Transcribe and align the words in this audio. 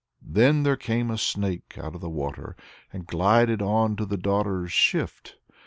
Then 0.23 0.63
there 0.63 0.77
came 0.77 1.11
a 1.11 1.15
snake 1.19 1.77
out 1.77 1.93
of 1.93 2.01
the 2.01 2.09
water, 2.09 2.55
and 2.91 3.05
glided 3.05 3.61
on 3.61 3.95
to 3.97 4.05
the 4.07 4.17
daughter's 4.17 4.71
shift. 4.71 5.35